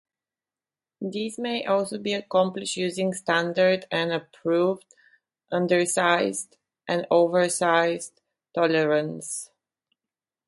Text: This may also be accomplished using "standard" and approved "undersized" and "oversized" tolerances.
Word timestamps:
This 0.99 1.37
may 1.37 1.63
also 1.63 1.99
be 1.99 2.13
accomplished 2.15 2.75
using 2.75 3.13
"standard" 3.13 3.85
and 3.91 4.11
approved 4.11 4.95
"undersized" 5.51 6.57
and 6.87 7.05
"oversized" 7.11 8.19
tolerances. 8.55 9.51